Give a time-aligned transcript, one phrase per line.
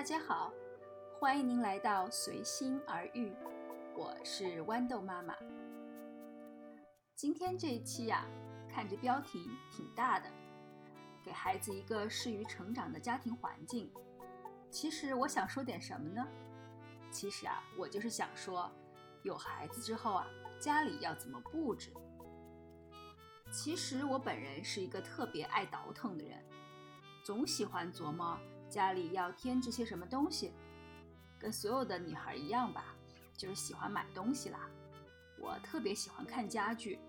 [0.00, 0.50] 大家好，
[1.18, 3.36] 欢迎您来到随心而遇，
[3.94, 5.34] 我是豌豆妈妈。
[7.14, 8.24] 今天这一期呀，
[8.66, 10.26] 看着标题挺大的，
[11.22, 13.92] 给孩子一个适于成长的家庭环境。
[14.70, 16.26] 其实我想说点什么呢？
[17.10, 18.72] 其实啊，我就是想说，
[19.22, 20.26] 有孩子之后啊，
[20.58, 21.92] 家里要怎么布置。
[23.52, 26.42] 其实我本人是一个特别爱倒腾的人，
[27.22, 28.40] 总喜欢琢磨。
[28.70, 30.52] 家里要添置些什么东西，
[31.40, 32.94] 跟所有的女孩一样吧，
[33.36, 34.60] 就是喜欢买东西啦。
[35.36, 37.00] 我特别喜欢看家具，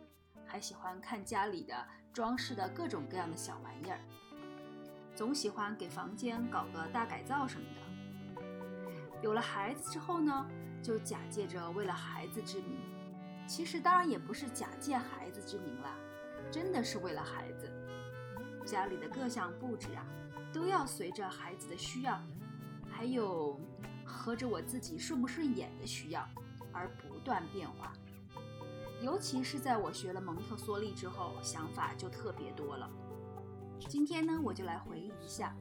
[0.44, 4.00] 还喜欢看家里的装饰的各种各样的小玩意儿，
[5.16, 8.42] 总喜欢给房间搞个大改造什么的。
[9.22, 10.50] 有了孩子之后呢，
[10.82, 12.80] 就假借着为了孩子之名，
[13.48, 15.96] 其实当然也不是假借孩子之名啦，
[16.50, 17.72] 真的是为了孩子，
[18.66, 20.04] 家里的各项布置啊。
[20.62, 22.22] 都要随着孩子的需要，
[22.88, 23.60] 还有
[24.06, 26.24] 合着我自己顺不顺眼的需要
[26.72, 27.92] 而不断变化。
[29.02, 32.88] 尤其是在我学了蒙特梭利之后，想法就特别多了。
[33.90, 35.58] 今天呢，我就来回忆一下，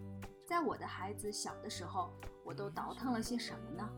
[0.47, 2.13] 在我的孩子小的时候，
[2.45, 3.89] 我都倒腾了些什么呢？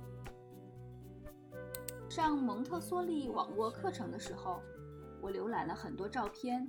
[2.08, 4.62] 上蒙特梭利网络课程的时候。
[5.22, 6.68] 我浏览了很多照片，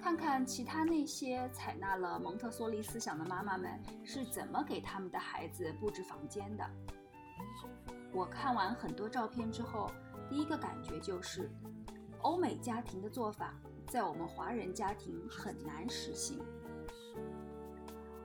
[0.00, 6.64] 看看其他那些采纳了蒙特梭利思想的妈妈们是怎么给他们的孩子布置房间的。
[8.10, 9.90] 我看完很多照片之后，
[10.30, 11.50] 第一个感觉就是，
[12.22, 13.54] 欧美家庭的做法
[13.86, 16.42] 在我们华人家庭很难实行。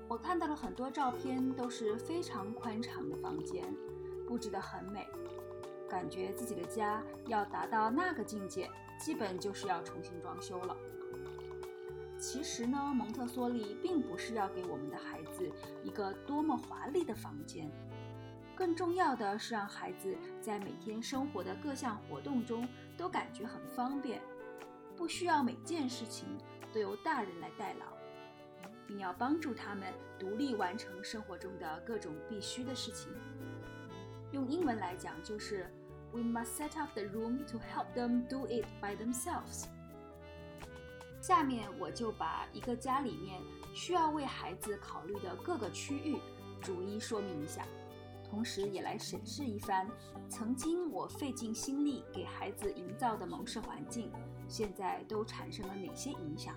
[0.08, 3.66] 我看到了很多照片，都是非常宽敞的房间，
[4.26, 5.06] 布置得很美。
[5.90, 10.78] 感觉自己的家要达到那个境界，基本就是要重新装修了。
[12.18, 15.50] 其实呢，蒙特梭利并不是要给我们的孩子
[15.84, 17.72] 一个多么华丽的房间，
[18.56, 24.22] 更重要的是让孩子在每天生活的各项活动中都感觉很方便，
[24.98, 26.28] 不需要每件事情
[26.74, 27.86] 都由大人来代劳，
[28.86, 29.88] 并要帮助他们
[30.20, 33.10] 独立完成生活中的各种必须的事情。
[34.34, 35.72] 用英文来讲就是。
[36.12, 39.66] We must set up the room to help them do it by themselves。
[41.22, 43.40] 下面我就把一个家里面
[43.74, 46.18] 需要为孩子考虑的各个区域
[46.62, 47.66] 逐一说明一下，
[48.30, 49.88] 同时也来审视一番
[50.30, 54.12] 曾经我费尽心力给孩子营造的蒙氏环境，
[54.48, 56.56] 现在都产生了哪些影响。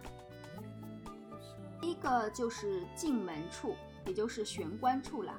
[1.81, 3.75] 第一个就是进门处，
[4.07, 5.39] 也就是玄关处了，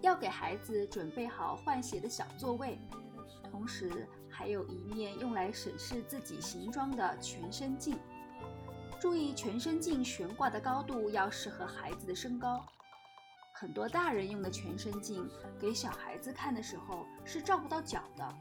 [0.00, 2.78] 要给孩子准备好换鞋的小座位。
[3.58, 7.98] 同时，还有一面用来审视自己形状的全身镜。
[9.00, 12.64] 注意，全身镜悬挂的高度要适合孩子的身高。
[13.52, 18.32] 很多大人用的全身镜，给小孩子看的时候是照不到脚的。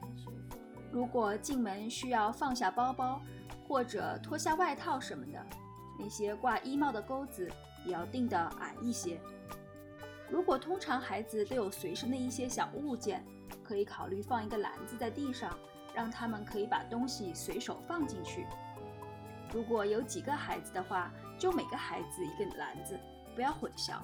[0.91, 3.19] 如果进门需要放下包包
[3.67, 5.43] 或者脱下外套什么的，
[5.99, 7.51] 那些挂衣帽的钩子
[7.87, 9.19] 也要定得矮一些。
[10.29, 13.25] 如果通常孩子都有随身的一些小物件。
[13.67, 15.57] 可以考虑放一个篮子在地上，
[15.93, 18.47] 让他们可以把东西随手放进去。
[19.51, 22.97] 如果有几个孩子的话，就每个孩子一个篮子，
[23.35, 23.99] 不要混淆。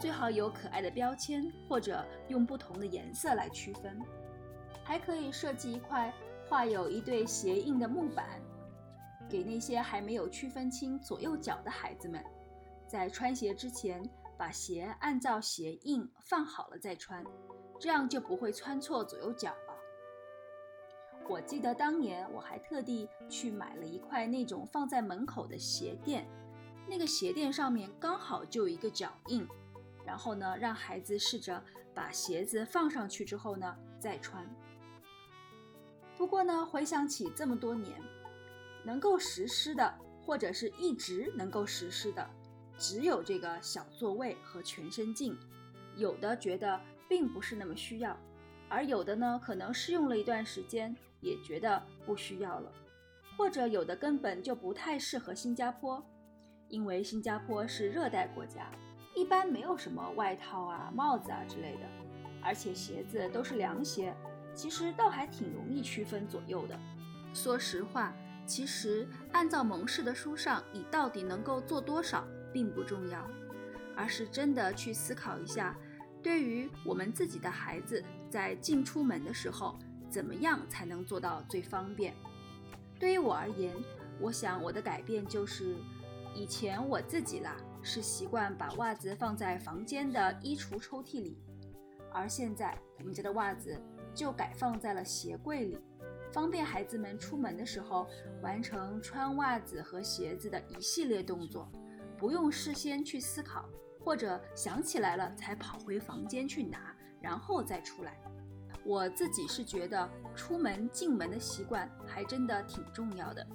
[0.00, 4.00] 最好有可爱的标签，或者用不同的颜色来区分。
[4.82, 6.12] 还可以设计一块
[6.48, 8.26] 画有一对鞋印的木板，
[9.28, 12.24] 给那些还没有区分清左右脚的孩子们，
[12.88, 14.02] 在穿鞋之前
[14.36, 17.22] 把鞋按照鞋印放好了再穿。
[17.80, 19.74] 这样就不会穿错左右脚了。
[21.26, 26.28] 我记得当年我还特地去买了一块那种放在门口的鞋垫，
[26.86, 29.48] 那个鞋垫上面刚好就有一个脚印。
[30.04, 31.62] 然后呢，让孩子试着
[31.94, 34.46] 把鞋子放上去之后呢再穿。
[36.18, 37.98] 不过呢，回想起这么多年，
[38.84, 42.28] 能够实施的或者是一直能够实施的，
[42.76, 45.38] 只有这个小座位和全身镜。
[45.96, 46.78] 有的觉得。
[47.10, 48.16] 并不是那么需要，
[48.68, 52.72] 而有的呢，可能试用了一段时间，也觉得不需要了，
[53.36, 56.00] 或者有的根本就不太适合新加坡，
[56.68, 58.70] 因为新加坡是热带国家，
[59.16, 61.80] 一般没有什么外套啊、帽子啊之类的，
[62.40, 64.14] 而且鞋子都是凉鞋，
[64.54, 66.78] 其实倒还挺容易区分左右的。
[67.34, 68.14] 说实话，
[68.46, 73.28] 其实按照蒙氏的书上，你到底能够做多少并不重要，
[73.96, 75.76] 而是真的去思考一下。
[76.22, 79.78] 对于我们自己的孩子，在进出门的时候，
[80.08, 82.14] 怎么样才能做到最方便？
[82.98, 83.74] 对于我而言，
[84.20, 85.76] 我想我的改变就是，
[86.34, 91.38] 以前我自己啦是习惯把袜子放在房间的衣橱抽屉里，
[92.12, 93.80] 而现在我们家的袜子
[94.14, 95.78] 就改放在了鞋柜里，
[96.30, 98.06] 方便孩子们出门的时候
[98.42, 101.72] 完成穿袜子和鞋子的一系列动作，
[102.18, 103.66] 不用事先去思考，
[104.02, 108.20] 或者想起来了才跑回房间去拿，然后再出来。
[108.82, 113.46] 我自己是觉得出门进门的习惯还真的挺重要的。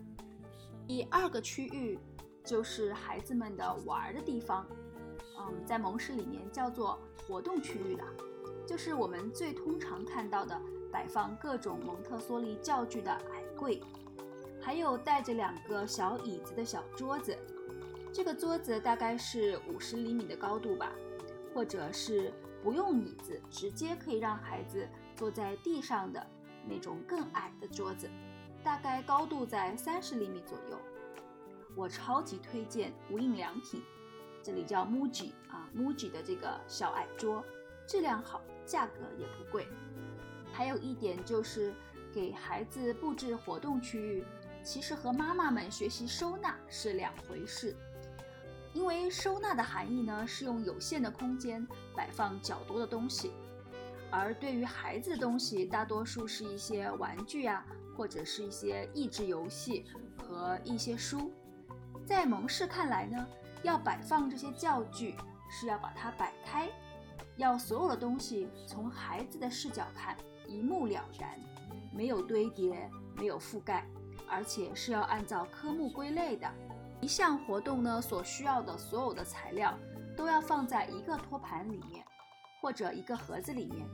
[0.87, 1.99] 第二个区域
[2.43, 4.67] 就是孩子们的玩的地方，
[5.39, 8.05] 嗯，在蒙氏里面叫做活动区域了，
[8.67, 13.81] 就是我们最通常看到的摆放各种蒙特梭利教具的矮柜，
[14.61, 17.35] 还有带着两个小椅子的小桌子。
[18.15, 20.89] 这个桌子大概是五十厘米的高度吧，
[21.53, 22.31] 或者是
[22.63, 26.25] 不用椅子，直接可以让孩子坐在地上的
[26.65, 28.09] 那种更矮的桌子。
[28.63, 30.79] 大概高度在三十厘米左右，
[31.75, 33.83] 我超级推荐无印良品，
[34.41, 37.43] 这里叫 MUJI 啊，MUJI 的这个小矮桌，
[37.85, 39.67] 质量好，价格也不贵。
[40.53, 41.75] 还有一点就是
[42.13, 44.23] 给孩子布置活动区域，
[44.63, 47.75] 其实和妈妈们学习收纳是两回事。
[48.75, 53.31] 因为收纳的含义呢，是用有限的空间摆放较多的东西，
[54.11, 57.65] 而对于孩子的东西，大多数是一些玩具啊。
[57.97, 59.85] 或者是一些益智游戏
[60.17, 61.31] 和一些书，
[62.05, 63.25] 在蒙氏看来呢，
[63.63, 65.15] 要摆放这些教具
[65.49, 66.69] 是要把它摆开，
[67.37, 71.39] 要所有的东西从孩子的视角看一目了然，
[71.93, 73.87] 没有堆叠，没有覆盖，
[74.27, 76.53] 而且是要按照科目归类的。
[77.01, 79.77] 一项活动呢所需要的所有的材料
[80.15, 82.03] 都要放在一个托盘里面，
[82.61, 83.87] 或者一个盒子里面，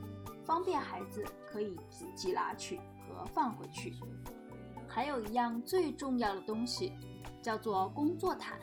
[0.44, 2.80] 方便孩子可以自己拿取。
[3.14, 3.94] 和放回去，
[4.88, 6.94] 还有一样最重要的东西，
[7.42, 8.58] 叫做工作毯。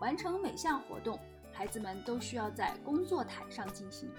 [0.00, 1.16] 完成每项活动，
[1.52, 4.10] 孩子们都需要在工作毯上进行。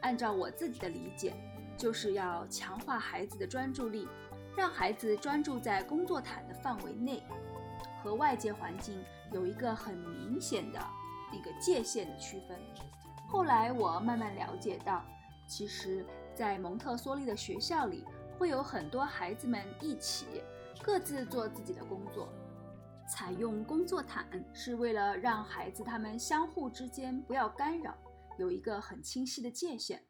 [0.00, 1.32] 按照我自己的理解，
[1.76, 4.08] 就是要强化孩子的专注力，
[4.56, 7.22] 让孩子专注在工作毯的范围内，
[8.06, 10.78] 和外界环境有一个很明显的
[11.32, 12.56] 那个界限的区分。
[13.26, 15.04] 后来我慢慢了解到，
[15.48, 18.04] 其实，在蒙特梭利的学校里。
[18.38, 20.26] 会有很多孩子们一起
[20.82, 22.28] 各自做自己的工作，
[23.08, 27.96] 采用工作毯是为了让孩子他们相互之间不要干扰，
[28.36, 30.04] 有一个很清晰的界限，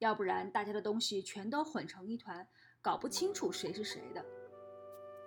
[0.00, 2.46] 要不然大家的东西全都混成一团，
[2.82, 4.22] 搞不清楚谁是谁的。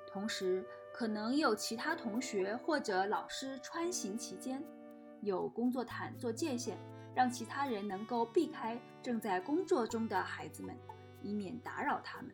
[0.08, 0.64] 同时，
[0.98, 4.64] 可能有其他同学或者老师穿行其间，
[5.22, 6.78] 有工作毯做界限，
[7.14, 10.74] 让其他人能够避开正在工作中的孩子们。
[11.22, 12.32] 以免打扰他们。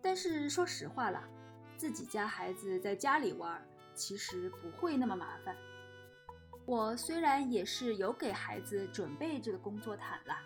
[0.00, 1.28] 但是说实话啦，
[1.76, 3.60] 自己家孩子在家里玩，
[3.94, 5.56] 其实不会那么麻烦。
[6.66, 10.40] 我虽然也是有给孩子准备这个工作毯啦，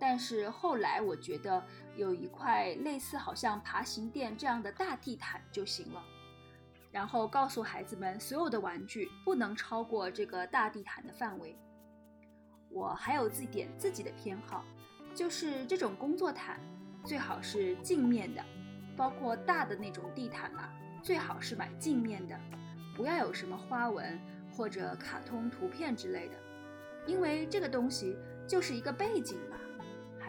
[0.00, 1.62] 但是后来我觉得
[1.94, 6.02] 有一块类似好像爬行垫这样的大地毯就行了。
[6.90, 11.56] 然后告诉孩子们，所有的玩具不能超过这个大地毯的范围。
[12.70, 14.64] 我还有自己点自己的偏好。
[15.12, 16.60] 就是这种工作毯，
[17.04, 18.44] 最好是镜面的，
[18.96, 22.38] 包括大的那种地毯啊，最好是买镜面的，
[22.96, 24.18] 不要有什么花纹
[24.56, 26.34] 或者卡通图片之类的，
[27.06, 28.16] 因为这个东西
[28.48, 29.56] 就是一个背景嘛。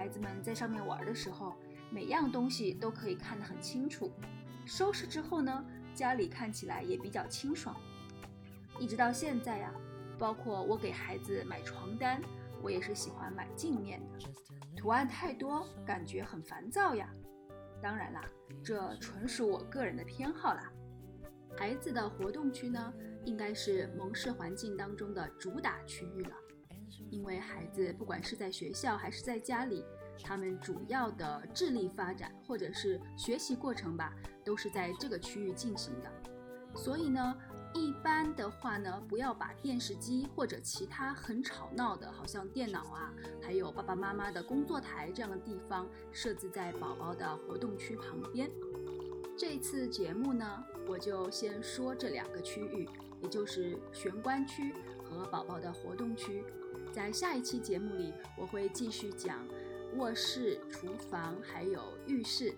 [0.02, 1.56] 孩子们在上面玩的时候，
[1.92, 4.12] 每样东西都可以看得很清楚，
[4.66, 7.80] 收拾之后呢，家里看起来也比较清爽。
[8.80, 9.72] 一直到现在呀，
[10.18, 12.20] 包括我给孩子买床单。
[12.64, 14.28] 我也是喜欢买镜面的，
[14.76, 17.08] 图案太多，感觉很烦躁呀。
[17.80, 18.28] 当然啦，
[18.64, 20.72] 这纯属我个人的偏好啦。
[21.56, 22.92] 孩子的活动区呢，
[23.24, 26.36] 应该是蒙氏环境当中的主打区域了，
[27.12, 29.86] 因为孩子不管是在学校还是在家里，
[30.24, 36.12] 他们主要的智力发展或者是学习过程吧，都是在这个区域进行的。
[36.76, 37.36] 所以呢。
[37.74, 48.52] 一般的话呢，不要把电视机或者其他很吵闹的，好像电脑啊，还有爸爸妈妈的工作台这样的地方设置在宝宝的活动区旁边。
[49.38, 52.90] 这次节目呢，我就先说这两个区域，
[53.22, 56.44] 也就是玄关区和宝宝的活动区。
[56.92, 59.48] 在下一期节目里，我会继续讲
[59.96, 62.54] 卧室、厨房还有浴室，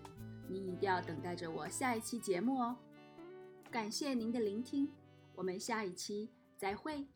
[0.48, 2.76] 你一定要等待着我下一期节目哦。
[3.70, 4.90] 感谢您的聆听。
[5.36, 7.13] 我们下一期再会。